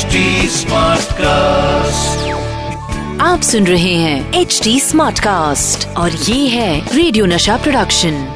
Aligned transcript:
HD 0.00 0.16
Smartcast. 0.50 1.20
आप 3.22 3.40
सुन 3.42 3.66
रहे 3.66 3.94
हैं 3.94 4.32
एच 4.32 4.60
डी 4.64 4.80
स्मार्ट 4.80 5.18
कास्ट 5.20 5.96
और 5.96 6.12
ये 6.12 6.48
है 6.48 6.96
radio 6.96 7.26
Nasha 7.26 7.56
production 7.56 8.34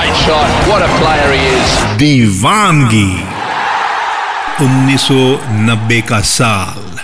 दीवानगी। 1.99 3.23
1990 4.65 6.03
का 6.03 6.21
साल। 6.21 7.01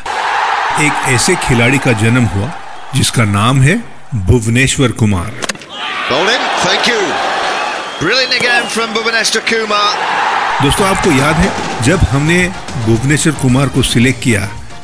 एक 0.84 0.92
ऐसे 0.92 1.34
खिलाड़ी 1.34 1.78
का 1.78 1.92
जन्म 1.92 2.24
हुआ 2.24 2.50
जिसका 2.94 3.24
नाम 3.24 3.62
है 3.62 3.84
Bhuvneshwar 4.14 4.88
Kumar. 4.88 5.53
Bowled 6.06 6.28
in, 6.28 6.42
thank 6.60 6.86
you. 6.86 7.00
Brilliant 7.98 8.34
again 8.34 8.64
from 8.66 8.90
Bhuvaneshwar 8.94 9.40
Kumar. 9.42 9.92
दोस्तों 10.62 10.86
आपको 10.86 11.10
याद 11.10 11.36
है 11.36 11.84
जब 11.84 11.98
हमने 12.08 12.36
भुवनेश्वर 12.86 13.32
कुमार 13.42 13.68
को 13.68 13.82
सिलेक्ट 13.82 14.22
किया 14.22 14.40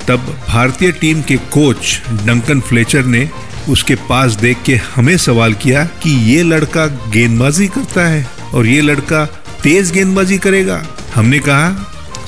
तब 0.08 0.20
भारतीय 0.48 0.92
टीम 1.00 1.20
के 1.22 1.36
कोच 1.52 2.00
डंकन 2.26 2.60
फ्लेचर 2.68 3.04
ने 3.06 3.28
उसके 3.68 3.94
पास 4.08 4.34
देख 4.40 4.62
के 4.66 4.76
हमें 4.94 5.16
सवाल 5.16 5.54
किया 5.62 5.84
कि 6.02 6.10
ये 6.30 6.42
लड़का 6.42 6.86
गेंदबाजी 7.12 7.66
करता 7.74 8.06
है 8.06 8.24
और 8.54 8.66
ये 8.66 8.80
लड़का 8.82 9.24
तेज 9.62 9.90
गेंदबाजी 9.92 10.38
करेगा 10.46 10.82
हमने 11.14 11.38
कहा 11.48 11.68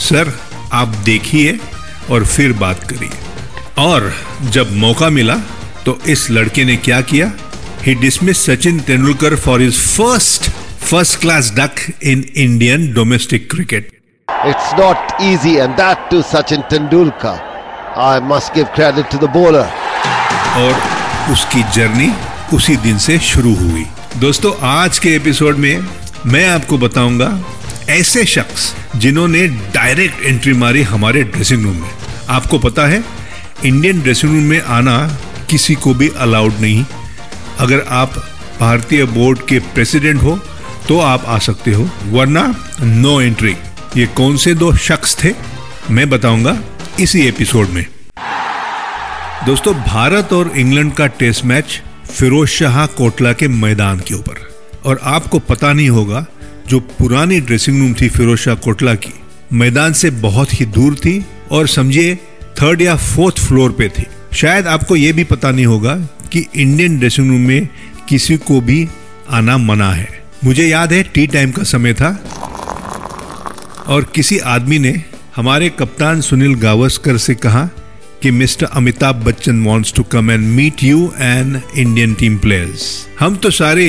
सर 0.09 0.33
आप 0.81 1.01
देखिए 1.05 1.59
और 2.11 2.25
फिर 2.27 2.53
बात 2.61 2.85
करिए 2.91 3.19
और 3.85 4.13
जब 4.51 4.77
मौका 4.85 5.09
मिला 5.11 5.37
तो 5.87 5.99
इस 6.09 6.31
लड़के 6.31 6.65
ने 6.65 6.77
क्या 6.79 7.01
किया 7.13 7.31
ही 7.87 7.95
dismiss 8.01 8.45
Sachin 8.47 8.79
Tendulkar 8.87 9.35
for 9.39 9.63
his 9.63 9.79
first 9.79 10.51
first 10.83 11.21
class 11.21 11.53
duck 11.57 11.81
in 12.03 12.25
Indian 12.37 12.93
domestic 12.95 13.51
cricket 13.51 13.91
It's 14.29 14.71
not 14.75 15.13
easy, 15.23 15.51
and 15.59 15.77
that 15.77 16.07
to 16.11 16.21
Sachin 16.25 16.63
Tendulkar. 16.69 17.35
I 17.97 18.21
must 18.23 18.55
give 18.55 18.71
credit 18.71 19.11
to 19.11 19.19
the 19.19 19.29
bowler. 19.29 19.67
और 20.57 20.81
उसकी 21.33 21.63
जर्नी 21.75 22.11
उसी 22.55 22.77
दिन 22.79 22.99
से 22.99 23.19
शुरू 23.25 23.55
हुई 23.57 23.85
दोस्तों 24.21 24.53
आज 24.69 24.99
के 24.99 25.15
एपिसोड 25.17 25.57
में 25.57 25.87
मैं 26.27 26.47
आपको 26.49 26.79
बताऊँगा 26.79 27.29
ऐसे 27.91 28.25
शख्स 28.29 28.73
जिन्होंने 28.97 29.47
डायरेक्ट 29.75 30.25
एंट्री 30.25 30.53
मारी 30.55 30.83
हमारे 30.89 31.23
ड्रेसिंग 31.27 31.65
रूम 31.65 31.77
में 31.77 31.91
आपको 32.31 32.59
पता 32.59 32.87
है 32.87 33.03
इंडियन 33.65 34.03
ड्रेसिंग 34.03 34.33
रूम 34.33 34.45
में 34.45 34.61
आना 34.79 34.99
किसी 35.51 35.75
को 35.85 35.95
भी 35.95 36.09
अलाउड 36.21 36.61
नहीं 36.61 36.85
अगर 37.61 37.81
आप 37.91 38.15
भारतीय 38.61 39.05
बोर्ड 39.05 39.39
के 39.47 39.59
प्रेसिडेंट 39.75 40.23
हो 40.23 40.39
तो 40.89 40.99
आप 41.01 41.25
आ 41.25 41.39
सकते 41.39 41.73
हो। 41.73 41.89
वरना 42.07 42.45
नो 42.81 43.21
एंट्री 43.21 43.55
ये 43.97 44.07
कौन 44.07 44.37
से 44.37 44.55
दो 44.55 44.73
शख्स 44.77 45.17
थे? 45.25 45.33
मैं 45.91 46.09
बताऊँगा 46.11 46.59
इसी 47.01 47.27
एपिसोड 47.27 47.69
में। 47.69 47.85
दोस्तों, 49.47 49.75
भारत 49.75 50.33
और 50.33 50.53
इंग्लैंड 50.57 50.93
का 50.95 51.07
टेस्ट 51.07 51.45
मैच 51.45 51.81
फिरोज 52.11 52.49
शाह 52.49 52.87
कोटला 52.87 53.33
के 53.33 53.49
मैदान 53.49 54.01
के 54.01 54.15
ऊपर। 54.15 54.49
और 54.85 55.01
आपको 55.03 55.39
पता 55.39 55.73
नहीं 55.73 55.89
होगा, 55.89 56.25
जो 56.69 56.81
पुरानी 56.81 57.41
ड्रेसिंग 57.41 57.79
रूम 57.79 57.95
थी 57.95 58.09
फिरोज 58.09 58.39
शाह 58.39 58.55
कोटला 58.55 58.95
की, 58.95 59.13
मैदान 59.53 59.93
से 59.93 60.11
बहुत 60.11 60.61
ही 60.61 60.67
दूर 60.67 60.95
थी 60.95 61.25
और 61.51 61.67
समझिए 61.67 62.15
थर्ड 62.61 62.83
या 62.83 62.97
फोर्थ 62.97 63.41
फ्लोर 63.41 63.73
पे 63.73 63.89
थी। 63.89 64.07
शायद 64.35 64.67
आपको 64.67 64.97
यह 64.97 65.13
भी 65.13 65.25
पता 65.25 65.51
नहीं 65.51 65.67
होगा 65.67 65.95
कि 66.33 66.45
इंडियन 66.57 66.99
ड्रेसिंग 66.99 67.31
रूम 67.31 67.41
में 67.41 67.69
किसी 68.09 68.37
को 68.37 68.61
भी 68.61 68.87
आना 69.31 69.57
मना 69.59 69.91
है। 69.93 70.09
मुझे 70.45 70.67
याद 70.67 70.93
है 70.93 71.03
टी 71.05 71.27
टाइम 71.27 71.51
का 71.51 71.63
समय 71.63 71.95
था 71.95 72.11
और 73.87 74.05
किसी 74.15 74.39
आदमी 74.39 74.79
ने 74.79 74.95
हमारे 75.37 75.69
कप्तान 75.69 76.21
सुनील 76.21 76.55
गावस्कर 76.55 77.19
से 77.19 77.35
कहा 77.35 77.65
कि 78.23 78.31
mister 78.31 78.67
Amitabh 78.73 79.23
Bachchan 79.25 79.63
wants 79.65 79.93
to 79.93 80.03
come 80.03 80.31
and 80.31 80.47
meet 80.47 80.83
you 80.83 81.13
and 81.19 81.61
Indian 81.77 82.15
team 82.15 82.39
players 82.39 82.85
हम 83.21 83.37
तो 83.37 83.51
सारे 83.51 83.87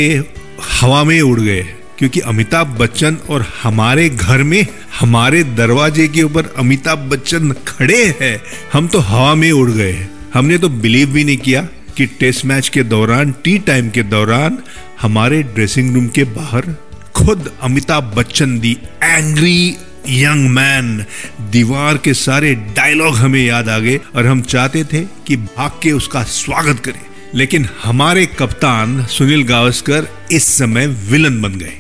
हवा 0.71 1.03
में 1.03 1.19
उड़ 1.21 1.39
गए, 1.39 1.61
क्योंकि 1.97 2.19
अमिताभ 2.19 2.67
बच्चन 2.79 3.17
और 3.29 3.45
हमारे 3.63 4.07
घर 4.09 4.43
में, 4.43 4.65
हमारे 4.99 5.43
दरवाजे 5.43 6.07
के 6.07 6.23
ऊपर 6.23 6.53
अमिताभ 6.57 6.99
बच्चन 7.11 7.51
खड़े 7.67 8.03
हैं। 8.21 8.39
हम 8.73 8.87
तो 8.87 8.99
हवा 8.99 9.33
में 9.35 9.51
उड़ 9.51 9.69
गए। 9.71 10.07
हमने 10.33 10.57
तो 10.57 10.69
बिलीव 10.69 11.09
भी 11.09 11.23
नहीं 11.23 11.37
किया। 11.37 11.67
कि 11.97 12.05
टेस्ट 12.05 12.45
मैच 12.45 12.69
के 12.69 12.83
दौरान, 12.83 13.31
टी 13.43 13.57
टाइम 13.59 13.89
के 13.89 14.03
दौरान 14.03 14.57
हमारे 15.01 15.43
ड्रेसिंग 15.43 15.93
रूम 15.95 16.07
के 16.07 16.23
बाहर 16.23 16.77
खुद 17.15 17.51
Amitabh 17.61 18.03
Bachchan, 18.03 18.59
the 18.59 18.77
angry 19.03 19.75
young 20.09 20.49
man, 20.49 21.05
Deewar 21.51 21.97
के 21.97 22.13
सारे 22.13 22.55
डायलॉग 22.55 23.15
हमें 23.15 23.45
याद 23.45 23.69
आ 23.69 23.79
गए 23.79 23.99
और 24.15 24.27
हम 24.27 24.41
चाहते 24.41 24.83
थे 24.83 25.01
कि 25.27 25.35
भाग 25.35 25.71
के 25.83 25.91
उसका 25.91 26.23
स्वागत 26.23 26.79
करें। 26.79 27.01
लेकिन 27.35 27.67
हमारे 27.83 28.25
कप्तान 28.25 29.05
सुनील 29.05 29.43
गावस्कर 29.43 30.07
इस 30.31 30.45
समय 30.45 30.87
विलन 30.87 31.41
बन 31.41 31.55
गए। 31.55 31.73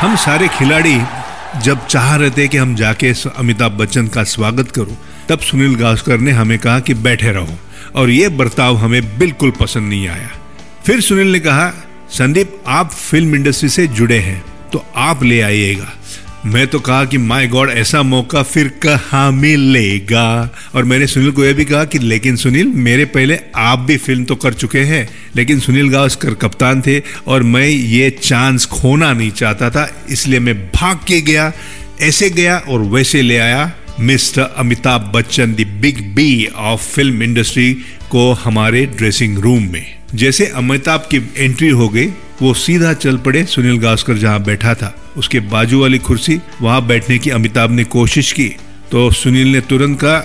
हम 0.00 0.16
सारे 0.16 0.48
खिलाड़ी 0.48 1.00
जब 1.62 1.86
चाह 1.86 2.16
रहे 2.16 2.30
थे 2.30 2.48
कि 2.48 2.56
हम 2.56 2.74
जाके 2.74 3.12
अमिताभ 3.36 3.72
बच्चन 3.72 4.08
का 4.08 4.24
स्वागत 4.24 4.70
करूँ, 4.70 4.96
तब 5.28 5.38
सुनील 5.38 5.74
गावस्कर 5.74 6.18
ने 6.18 6.30
हमें 6.30 6.58
कहा 6.58 6.80
कि 6.80 6.94
बैठे 6.94 7.32
रहो। 7.32 7.58
और 7.94 8.10
ये 8.10 8.28
बर्ताव 8.28 8.76
हमें 8.76 9.18
बिल्कुल 9.18 9.50
पसंद 9.50 9.88
नहीं 9.90 10.08
आया। 10.08 10.30
फिर 10.86 11.00
सुनील 11.00 11.32
ने 11.32 11.40
कहा, 11.40 11.72
संदीप, 12.10 12.62
आप 12.66 12.92
फ़िल्म 12.92 13.34
इंडस्ट्री 13.34 13.68
से 13.68 13.86
जुड़े 13.86 14.18
हैं 14.18 14.44
तो 14.72 14.84
आप 14.96 15.22
ले 15.22 15.40
आइएगा। 15.40 15.92
मैं 16.46 16.66
तो 16.66 16.80
कहा 16.80 17.04
कि, 17.04 17.18
माय 17.18 17.46
गॉड, 17.46 17.70
ऐसा 17.70 18.02
मौका 18.02 18.42
फिर 18.42 18.68
कहाँ 18.68 19.32
मिलेगा? 19.32 20.50
और 20.74 20.84
मैंने 20.84 21.06
सुनील 21.06 21.30
को 21.30 21.44
यह 21.44 21.52
भी 21.52 21.64
कहा 21.64 21.84
कि, 21.84 21.98
लेकिन 21.98 22.36
सुनील, 22.36 22.66
मेरे 22.66 23.04
पहले 23.04 23.38
आप 23.56 23.78
भी 23.78 23.96
फ़िल्म 23.96 24.24
तो 24.24 24.36
कर 24.36 24.52
चुके 24.52 24.80
हैं, 24.80 25.08
लेकिन 25.36 25.60
सुनील 25.60 25.88
गावस्कर 25.88 26.34
कप्तान 26.34 26.82
थे 26.82 27.02
और 27.26 27.42
मैं 27.42 27.66
ये 27.66 28.10
चांस 28.10 28.66
खोना 28.66 29.12
नहीं 29.12 29.30
चाहता 29.30 29.70
था, 29.70 30.04
इसलिए 30.10 30.40
मैं 30.40 30.66
भाग 30.66 30.96
के 30.96 31.20
गया, 31.20 31.52
ऐसे 32.00 32.30
गया 32.30 32.58
और 32.58 32.80
वैसे 32.80 33.22
ले 33.22 33.38
आया। 33.38 33.72
Mister 34.00 34.42
Amitabh 34.42 35.00
Bachchan 35.14 35.52
the 35.54 35.60
big 35.60 36.14
B 36.14 36.48
of 36.56 36.82
film 36.82 37.22
industry 37.22 37.74
को 38.10 38.32
हमारे 38.32 38.86
ड्रेसिंग 38.86 39.38
रूम 39.38 39.62
में। 39.62 39.94
जैसे 40.14 40.46
अमिताभ 40.46 41.00
की 41.00 41.30
एंट्री 41.36 41.68
हो 41.68 41.88
गई, 41.88 42.06
वो 42.42 42.54
सीधा 42.54 42.92
चल 42.92 43.16
पड़े 43.16 43.46
सुनील 43.46 43.78
गास्कर 43.78 44.14
जहाँ 44.14 44.42
बैठा 44.42 44.74
था। 44.74 44.94
उसके 45.16 45.40
बाजू 45.40 45.80
वाली 45.80 45.98
कुर्सी, 45.98 46.40
वहाँ 46.62 46.86
बैठने 46.86 47.18
की 47.18 47.30
अमिताभ 47.30 47.70
ने 47.70 47.84
कोशिश 47.84 48.32
की। 48.32 48.48
तो 48.90 49.10
सुनील 49.10 49.48
ने 49.48 49.60
तुरंत 49.60 50.00
कहा, 50.00 50.16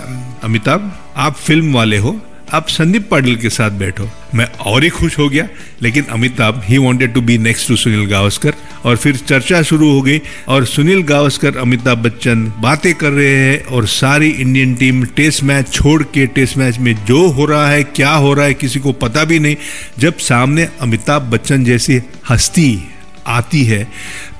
अमिताभ, 0.44 1.00
आप 1.18 1.36
फ़िल्म 1.36 1.74
वाले 1.74 1.98
हो 1.98 2.22
आप 2.54 2.68
संदीप 2.70 3.08
पाटिल 3.10 3.36
के 3.36 3.50
साथ 3.50 3.72
बैठो। 3.72 4.10
मैं 4.36 4.46
और 4.46 4.84
ही 4.84 4.90
खुश 4.90 5.18
हो 5.20 5.28
गया, 5.30 5.48
लेकिन 5.82 6.04
अमिताभ 6.04 6.62
ही 6.66 6.78
wanted 6.78 7.14
to 7.14 7.22
be 7.22 7.38
next 7.38 7.68
to 7.68 7.76
Sunil 7.76 8.06
Gavaskar. 8.06 8.54
और 8.86 8.98
फिर 8.98 9.16
चर्चा 9.18 9.62
शुरू 9.62 9.92
हो 9.92 10.02
गई 10.02 10.22
और 10.48 10.66
सुनील 10.66 11.02
गावस्कर, 11.04 11.58
अमिताभ 11.58 11.98
बच्चन 11.98 12.46
बातें 12.62 12.94
कर 12.94 13.12
रहे 13.12 13.36
हैं 13.36 13.64
और 13.66 13.88
सारी 13.88 14.30
इंडियन 14.30 14.76
टीम 14.76 15.04
टेस्ट 15.16 15.44
मैच 15.44 15.72
छोड़ 15.74 16.02
के 16.04 16.26
टेस्ट 16.28 16.58
मैच 16.58 16.78
में 16.78 16.94
जो 17.06 17.28
हो 17.30 17.46
रहा 17.46 17.70
है, 17.70 17.84
क्या 17.84 18.12
हो 18.12 18.34
रहा 18.34 18.46
है, 18.46 18.54
किसी 18.54 18.80
को 18.80 18.92
पता 18.94 19.24
भी 19.24 19.40
नहीं। 19.40 19.56
जब 20.00 20.18
सामने 20.20 20.68
अमिताभ 20.82 21.32
बच्चन 21.32 21.64
जैसी 21.64 22.02
हस्ती 22.30 22.90
आती 23.28 23.64
है 23.64 23.88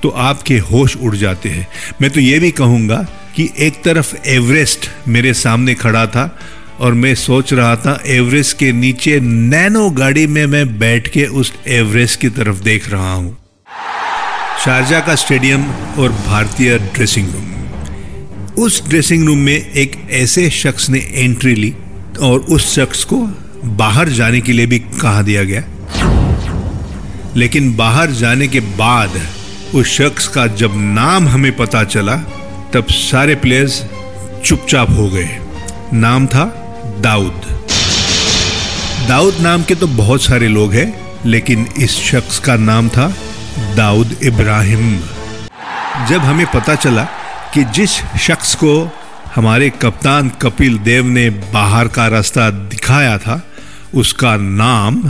तो 0.02 0.08
आपके 0.08 0.58
होश 0.60 0.96
उड़ 0.96 1.14
जाते 1.16 1.48
हैं। 1.48 1.66
मैं 2.02 2.10
तो 2.10 2.20
ये 2.20 2.38
भी 2.38 2.50
कहूँगा 2.52 2.96
कि 3.36 3.48
एक 3.58 3.82
तरफ़ 3.84 4.14
एवरेस्ट 4.26 4.88
मेरे 5.08 5.34
सामने 5.34 5.74
खड़ा 5.74 6.06
था 6.06 6.24
और 6.80 6.94
मैं 6.94 7.14
सोच 7.14 7.52
रहा 7.52 7.76
था, 7.76 8.02
एवरेस्ट 8.06 8.58
के 8.58 8.72
नीचे 8.72 9.20
नैनो 9.20 9.90
गाड़ी 9.90 10.26
में 10.26 10.46
मैं 10.46 10.78
बैठ 10.78 11.08
के 11.08 11.24
उस 11.24 11.52
एवरेस्ट 11.66 12.20
की 12.20 12.28
तरफ़ 12.28 12.62
देख 12.62 12.90
रहा 12.90 13.12
हूँ। 13.12 13.38
शारजा 14.64 15.00
का 15.00 15.14
स्टेडियम 15.14 15.64
और 15.98 16.12
भारतीय 16.26 16.78
ड्रेसिंग 16.78 17.28
रूम। 17.28 18.62
उस 18.64 18.88
ड्रेसिंग 18.88 19.26
रूम 19.26 19.38
में 19.38 19.72
एक 19.72 20.08
ऐसे 20.10 20.50
शख्स 20.50 20.90
ने 20.90 20.98
एंट्री 21.14 21.54
ली 21.54 21.74
और 22.20 22.40
उस 22.40 22.74
शख्स 22.74 23.04
को 23.04 23.16
बाहर 23.64 24.08
जाने 24.08 24.40
के 24.40 24.52
लिए 24.52 24.66
भी 24.66 24.78
कहा 24.78 25.22
दिया 25.22 25.44
गया। 25.44 25.62
लेकिन 27.36 27.76
बाहर 27.76 28.10
जाने 28.10 28.48
के 28.48 28.60
बाद 28.60 29.20
उस 29.74 29.86
शख्स 29.86 30.28
का 30.28 30.46
जब 30.46 30.70
नाम 30.74 31.28
हमें 31.28 31.56
पता 31.56 31.84
चला, 31.84 32.16
तब 32.74 32.86
सारे 32.90 33.34
प्लेयर्स 33.34 33.84
चुपचाप 34.44 34.90
हो 34.90 35.10
गए। 35.10 35.38
नाम 35.92 36.26
था 36.26 36.59
दाऊद। 37.00 37.42
दाऊद 39.08 39.36
नाम 39.40 39.62
के 39.62 39.74
तो 39.74 39.86
बहुत 39.86 40.22
सारे 40.22 40.48
लोग 40.48 40.72
हैं, 40.72 40.88
लेकिन 41.26 41.66
इस 41.78 41.98
शख्स 42.00 42.38
का 42.38 42.56
नाम 42.56 42.88
था 42.88 43.06
दाऊद 43.76 44.16
इब्राहिम। 44.22 44.98
जब 46.08 46.20
हमें 46.20 46.46
पता 46.46 46.74
चला 46.74 47.04
कि 47.54 47.64
जिस 47.64 47.90
शख्स 48.20 48.54
को 48.54 48.72
हमारे 49.34 49.70
कप्तान 49.70 50.28
कपिल 50.42 50.78
देव 50.78 51.06
ने 51.06 51.28
बाहर 51.30 51.88
का 51.88 52.06
रास्ता 52.08 52.50
दिखाया 52.50 53.18
था 53.18 53.40
उसका 53.94 54.36
नाम 54.36 55.02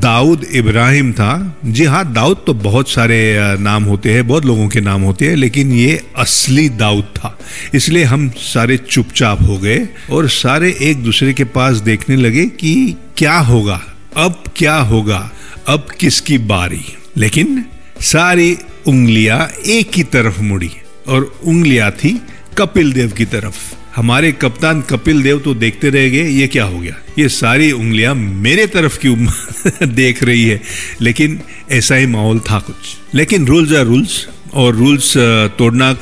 दाऊद 0.00 0.44
इब्राहिम 0.44 1.12
था। 1.12 1.56
जी 1.64 1.84
हाँ 1.84 2.12
दाऊद 2.12 2.42
तो 2.46 2.54
बहुत 2.54 2.90
सारे 2.90 3.18
नाम 3.60 3.84
होते 3.84 4.12
हैं, 4.12 4.26
बहुत 4.28 4.44
लोगों 4.44 4.68
के 4.68 4.80
नाम 4.80 5.02
होते 5.02 5.28
हैं, 5.28 5.36
लेकिन 5.36 5.72
ये 5.72 6.00
असली 6.16 6.68
दाऊद 6.68 7.04
था। 7.16 7.38
इसलिए 7.74 8.04
हम 8.04 8.28
सारे 8.38 8.76
चुपचाप 8.76 9.42
हो 9.42 9.58
गए 9.58 9.88
और 10.10 10.28
सारे 10.28 10.76
एक 10.80 11.02
दूसरे 11.02 11.32
के 11.32 11.44
पास 11.44 11.76
देखने 11.76 12.16
लगे 12.16 12.46
कि 12.46 12.96
क्या 13.16 13.38
होगा, 13.38 13.80
अब 14.16 14.42
क्या 14.56 14.76
होगा, 14.76 15.30
अब 15.68 15.86
किसकी 16.00 16.38
बारी। 16.38 16.84
लेकिन 17.16 17.64
सारी 18.00 18.56
उंगलियाँ 18.88 19.48
एक 19.66 19.96
ही 19.96 20.02
तरफ़ 20.02 20.40
मुड़ी 20.40 20.70
और 21.08 21.32
उंगलियाँ 21.44 21.90
थी 21.90 22.20
कपिल 22.58 22.92
देव 22.92 23.12
की 23.12 23.24
तरफ़। 23.24 23.54
हमारे 23.96 24.32
कप्तान 24.32 24.82
कपिल 24.82 25.22
देव 25.22 25.38
तो 25.38 25.54
देखते 25.54 25.90
रह 25.90 26.08
गए, 26.08 26.28
ये 26.28 26.46
क्या 26.48 26.64
हो 26.64 26.78
गया? 26.78 26.94
ये 27.18 27.28
सारी 27.28 27.72
उंगलियाँ 27.72 28.14
मेरे 28.14 28.66
तरफ़ 28.66 28.98
क्यों 28.98 29.16
देख 29.82 30.22
रही 30.22 30.44
है? 30.44 30.60
लेकिन 31.00 31.40
ऐसा 31.70 31.94
ही 31.94 32.06
माहौल 32.06 32.38
था 32.38 32.58
कुछ। 32.58 32.76
लेकिन 33.14 33.46
रूल्स 33.46 33.72
आर 33.72 33.84
रूल्स 33.84 34.28
और 34.54 34.74
रूल्स 34.74 35.16
तोड़ना 35.58 35.92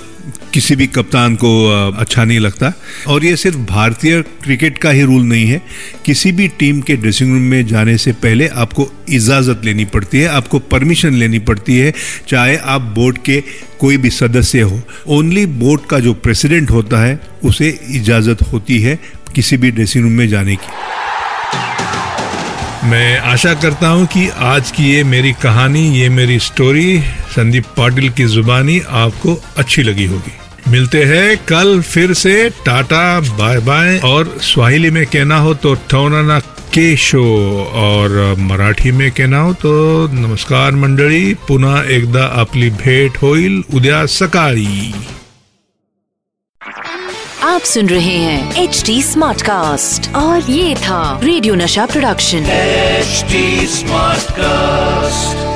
किसी 0.55 0.77
भी 0.77 0.87
कप्तान 0.87 1.35
को 1.35 1.51
अच्छा 1.99 2.25
नहीं 2.25 2.39
लगता। 2.41 2.73
और 3.09 3.25
ये 3.25 3.37
सिर्फ़ 3.37 3.57
भारतीय 3.59 4.21
क्रिकेट 4.43 4.79
का 4.79 4.91
ही 4.91 5.03
रूल 5.03 5.23
नहीं 5.23 5.47
है। 5.47 5.61
किसी 6.05 6.33
भी 6.33 6.49
टीम 6.49 6.81
के 6.81 6.97
ड्रेसिंग 6.97 7.31
रूम 7.31 7.43
में 7.43 7.67
जाने 7.67 7.97
से 7.99 8.13
पहले 8.13 8.49
आपको 8.49 8.89
इजाज़त 9.09 9.65
लेनी 9.65 9.85
पड़ती 9.85 10.19
है, 10.19 10.29
आपको 10.29 10.59
परमिशन 10.59 11.15
लेनी 11.15 11.39
पड़ती 11.39 11.77
है, 11.77 11.93
चाहे 12.29 12.57
आप 12.57 12.81
बोर्ड 12.95 13.19
के 13.19 13.43
कोई 13.81 13.97
भी 13.97 14.11
सदस्य 14.11 14.61
हो। 14.61 14.81
ओनली 15.09 15.47
बोर्ड 15.47 15.81
का 15.91 15.99
जो 15.99 16.15
प्रेसिडेंट 16.15 16.71
होता 16.71 17.05
है, 17.05 17.21
उसे 17.45 17.79
इजाज़त 17.91 18.43
होती 18.53 18.81
है 18.81 18.99
किसी 19.35 19.57
भी 19.57 19.71
ड्रेसिंग 19.71 20.05
रूम 20.05 20.13
में 20.13 20.29
जाने 20.29 20.57
की। 20.57 20.69
मैं 22.87 23.19
आशा 23.19 23.55
करता 23.55 23.89
हूँ 23.89 24.07
कि 24.07 24.29
आज 24.29 24.71
की 24.71 24.91
ये 24.93 25.05
मेरी 25.05 25.33
कहानी, 25.33 25.89
ये 25.99 26.09
मेरी 26.09 26.39
स्टोरी, 26.39 26.99
संदीप 27.37 27.65
पाटिल 27.77 28.09
की 28.11 28.25
जुबानी 28.25 28.81
आपको 29.03 29.35
अच्छी 29.57 29.83
लगी 29.83 30.05
होगी। 30.05 30.33
मिलते 30.75 31.03
हैं। 31.05 31.37
कल 31.47 31.81
फिर 31.83 32.13
से 32.15 32.35
टाटा 32.67 33.21
बाय 33.39 33.59
बाय। 33.67 33.99
और 34.05 34.37
स्वाहिली 34.43 34.91
में 34.91 35.05
कहना 35.07 35.39
हो 35.39 35.55
तो 35.55 35.75
ठौना 35.91 36.39
के 36.75 36.97
शो। 36.97 37.25
और 37.75 38.35
मराठी 38.39 38.93
में 38.93 39.11
कहना 39.11 39.41
हो 39.41 39.53
तो 39.55 39.73
नमस्कार 40.13 40.73
मंडळी 40.73 41.35
पुन्हा 41.49 41.83
एकदा 41.97 42.25
आपली 42.41 42.71
भेट 42.83 43.23
होईल 43.23 43.63
उद्या 43.75 44.05
सकाळी। 44.07 44.95
आप 47.45 47.61
सुन 47.63 47.89
रहे 47.89 48.17
हैं 48.19 48.63
एच 48.63 48.83
डी 48.87 49.03
स्मार्ट 49.03 49.43
कास्ट 49.43 50.15
और 50.17 50.51
ये 50.51 50.75
था 50.77 51.01
radio 51.25 51.55
Nasha 51.55 51.87
production 51.87 52.47
HD 52.51 53.67
smart 53.71 54.31
cast 54.33 55.54